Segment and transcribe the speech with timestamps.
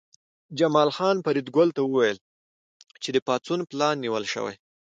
[0.59, 2.17] جمال خان فریدګل ته وویل
[3.03, 4.55] چې د پاڅون پلان نیول شوی